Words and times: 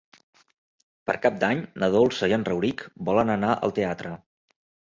Per 1.09 1.15
Cap 1.25 1.37
d'Any 1.43 1.61
na 1.83 1.91
Dolça 1.97 2.31
i 2.31 2.35
en 2.39 2.47
Rauric 2.49 2.83
volen 3.11 3.33
anar 3.37 3.53
al 3.69 3.79
teatre. 3.81 4.17